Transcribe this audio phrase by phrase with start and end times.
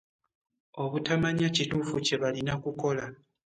[0.83, 3.03] Obutamanya kituufu kye balina kukola.